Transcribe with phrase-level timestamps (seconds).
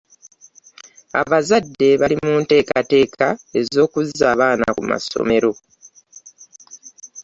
[1.21, 3.27] Abazadde bali muntekateeka
[3.59, 5.51] ez'okuzza abaana ku masomero.